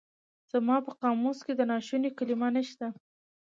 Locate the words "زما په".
0.51-0.91